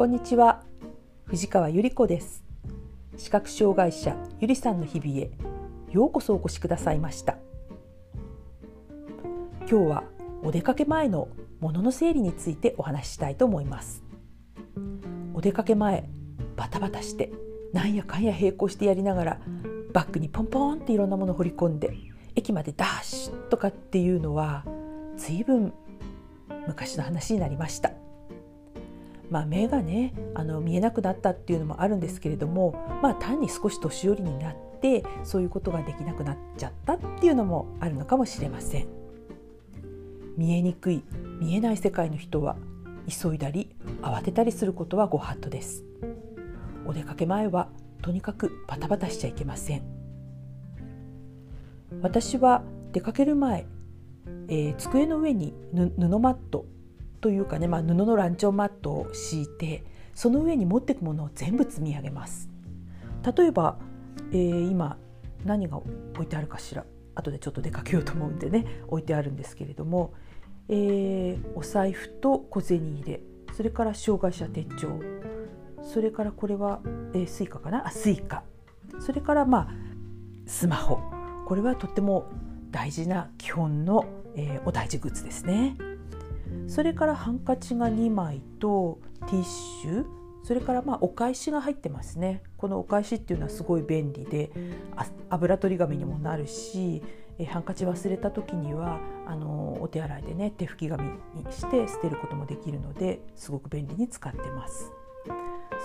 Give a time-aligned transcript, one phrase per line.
[0.00, 0.62] こんにちは。
[1.26, 2.42] 藤川ゆり子です。
[3.18, 5.30] 視覚障害者ゆりさんの日々へ
[5.90, 7.36] ようこそお越しくださいました。
[9.58, 10.04] 今日は
[10.42, 11.28] お出かけ前の
[11.60, 14.02] 物の整理についてお話ししたいと思います。
[15.34, 16.08] お出かけ前
[16.56, 17.30] バタバタして
[17.74, 19.40] なんやかんや並行してやりながら
[19.92, 21.94] バッグにポンポンっていろんなものを掘り込んで
[22.34, 24.64] 駅までダッシュとかっていうのは
[25.18, 25.74] 随分
[26.66, 27.99] 昔の話になりました。
[29.30, 38.88] まあ、目がねあの見えなくなったっていうのもあるんですけれども、まあ、単に少し年寄りになってそういうことができなくなっちゃったっていうのもあるのかもしれません。
[40.36, 41.04] 見えにくい
[41.38, 42.56] 見えない世界の人は
[43.08, 45.84] 急いだり慌てたりすることはご法度です。
[46.86, 47.68] お出かけ前は
[48.02, 49.82] とにかくバタバタしちゃいけません。
[52.02, 52.62] 私は
[52.92, 53.66] 出かける前、
[54.48, 56.64] えー、机の上に布マット
[57.20, 62.48] というかね、まあ、布のランチョンマットを敷いてその上に持っていくものを全部積み上げます。
[63.36, 63.78] 例えば、
[64.32, 64.96] えー、今
[65.44, 65.88] 何が置
[66.22, 66.84] いてあるかしら。
[67.14, 70.14] 後でちょっと出かけようと思うんでね置いてあるんですけれども、
[70.68, 73.20] えー、お財布と小銭入れ
[73.52, 75.00] それから障害者手帳
[75.82, 76.80] それからこれは、
[77.12, 77.86] えー、 Suica かな？
[77.86, 78.44] あ Suica。
[79.00, 79.68] それからまあ
[80.46, 81.00] スマホ。
[81.46, 82.26] これはとっても
[82.70, 85.76] 大事な基本の、えー、お大事グッズですね。
[86.70, 90.04] それからハンカチが2枚とティッシュ
[90.44, 94.52] それからまあお懐紙が入ってますねこのお懐紙っていうのはすごい便利で
[95.28, 97.02] 油取り紙にもなるし
[97.40, 101.10] えハンカチ忘れた時にはあのお手洗いでね手拭き紙に
[101.50, 104.92] して捨てることもできるのですごく便利に使ってます。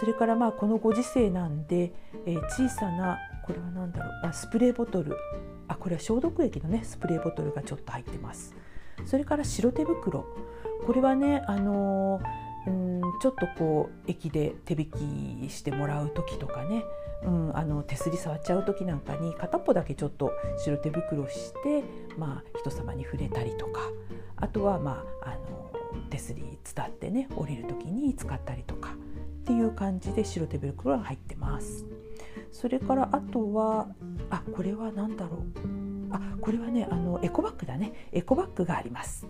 [0.00, 1.92] それからまあこのご時世なんで、
[2.24, 5.14] え小さなこれは何だろうあスプレーボトル
[5.68, 8.54] あこれは消毒液のねスプレーボトルがちょっと入ってます。
[9.04, 10.24] それから白手袋
[10.86, 12.20] これはねあの
[12.66, 16.84] うんちょっとこう駅で手引きしてもらう時とかね、
[17.24, 21.84] うん、あの手すり触っちゃう時なんかに片っぽだけちょっと白手袋して、
[22.18, 23.80] まあ、人様に触れたりとか。
[24.36, 25.70] あとは、まあ、あの
[26.10, 26.42] 手すり
[26.74, 28.90] 伝ってね降りる時に使ったりとか。
[29.42, 31.84] っていう感じで白手袋が入ってます。
[32.52, 33.88] それからあとは
[34.30, 35.42] あこれは何だろう。
[36.10, 38.08] あこれはねあのエコバッグだね。
[38.12, 39.26] エコバッグがあります。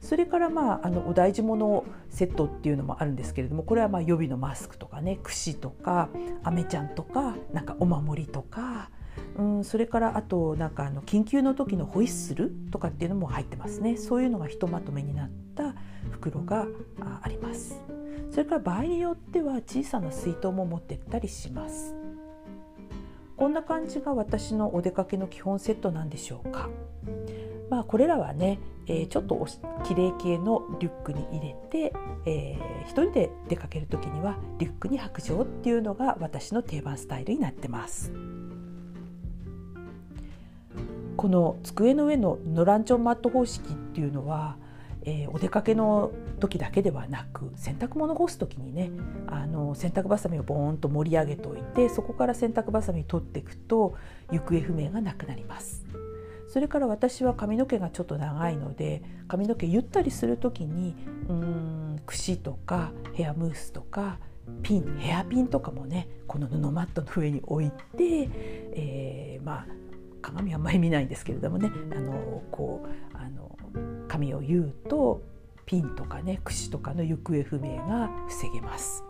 [0.00, 6.08] それからまああのお大事物セットっていうのもあるんですけれどもこれはまあ予備のマスクとかね櫛とか
[6.42, 8.90] アメちゃんとかなんかお守りとか、
[9.36, 13.96] うん、それからあとなんかあの緊急の時のホイッスルとかっていうのも入ってますね。
[13.96, 15.74] そういうのがひとまとめになった
[16.10, 16.66] 袋が
[17.22, 17.80] あります。
[18.30, 21.94] それから場合によっては小さな水筒も持ってったりします。
[23.36, 26.68] こんな感じが私のお出かけの基本セットなんでしょうか。
[27.70, 28.58] まあこれらはね
[28.90, 29.46] えー、ちょっと
[29.84, 31.92] きれい系のリュックに入れて、
[32.26, 38.12] えー、一人で出かける時にはリュックに白状っていうのが私の定番スタイルになってます。
[41.16, 44.56] この机の上のノランチョンマット方式っていうのは、
[45.02, 46.10] えー、お出かけの
[46.40, 48.90] 時だけではなく洗濯物干す時にね
[49.26, 53.94] あの洗濯ばさみをボーンと盛り上げておいてそこから洗濯ばさみ取っていくと
[54.32, 55.84] 行方不明がなくなります。
[56.50, 60.96] それから私は髪の毛がちょっと長いので髪の毛ゆったりする時に
[61.28, 64.18] うん櫛とかヘアムースとか
[64.64, 68.28] ピンヘアピンとかもねこの布マットの上に置いて、
[68.72, 69.66] えー、まあ
[70.20, 73.56] 鏡あんまり見ないんですけれどもねあのこうあの
[74.08, 75.22] 髪を言うと
[75.66, 79.04] ピンとかね櫛とかの行方不明が防げます。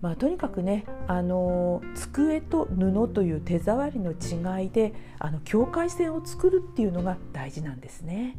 [0.00, 8.36] まあ、とにかくねあの机と布という手触りの違いであの境界線を作るっていうのが大事なんですね。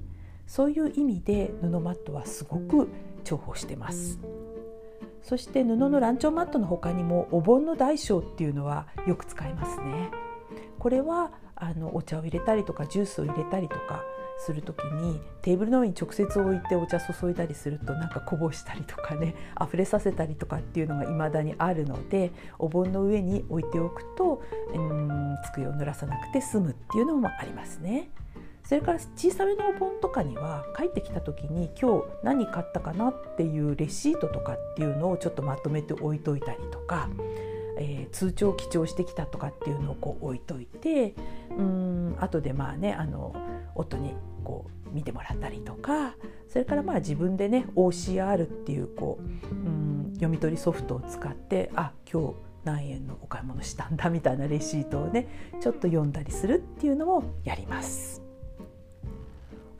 [0.47, 2.89] そういう意味で布マットはすごく
[3.23, 4.19] 重宝してます。
[5.21, 10.11] そして布のランチョンマットの他にもお盆の大小っていうのはよく使いますね。
[10.79, 14.03] これはあのお茶を入れたりとかジュースを入れたりとか
[14.39, 24.41] する時にテーブルの上に直接置いてお茶注いだりするとなんかこぼしたりとかね 溢れさせたりとかっていうのが未だにあるのでお盆の上に置いておくと
[24.73, 28.09] うん机を濡らさなくて済むっていうのもありますね。
[28.63, 37.09] それから小さめのお盆とかには帰ってきた時に今日何買ったかなっていうレシートとかっていうのをちょっとまとめて置いといたりとか
[37.79, 41.15] えー、通帳を記帳してきたとかっていうのをこう置いといて
[41.57, 43.33] うん後でまあねあの
[43.73, 46.15] 夫にこう見てもらったりとか
[46.49, 52.35] それからまあ自分でね OCR っていうこううん読み取りソフトを使ってあ今日
[52.65, 58.21] 何円のお買い物したんだみたいなレシートをねちょっと読んだりするっていうのもやります。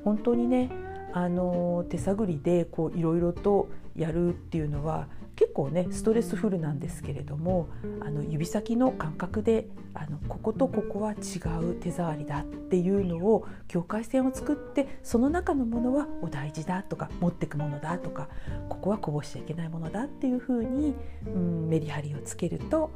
[0.06, 0.72] 本当にね
[1.14, 7.70] あの手探りでこういろいろとやるっていうのは結構ねストレスフルなんですけれども
[8.02, 18.28] あの指先の感覚であのこことここは違う手触りだっていうのを境界線を作ってその中のものはお大事だとか持ってくものだとか
[18.68, 20.94] ここはこぼしちゃいけないものだっていうふうに、
[21.26, 22.92] うん、メリハリをつけると、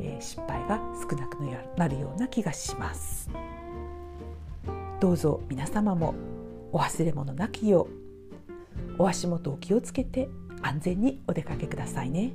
[0.00, 1.38] えー、失敗が少なく
[1.78, 3.30] なるような気がします。
[5.00, 6.14] どうぞ皆様も
[6.74, 7.86] お忘れ物なきよ
[8.98, 9.02] う。
[9.02, 10.28] お足元を気をつけて
[10.60, 12.32] 安全にお出かけくださいね。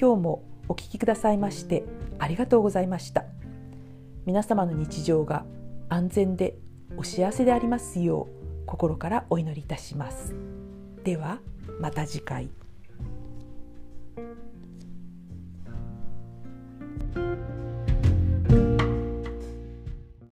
[0.00, 1.84] 今日もお聞きくださいまして
[2.20, 3.24] ありがとうございました。
[4.24, 5.44] 皆様の日常が
[5.88, 6.56] 安全で
[6.96, 10.32] お幸せでありますよう心からお祈りいたします。
[11.02, 11.40] では
[11.80, 12.50] また次回。